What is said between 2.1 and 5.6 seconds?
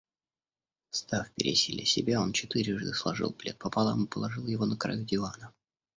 он четырежды сложил плед пополам и положил его на краю дивана.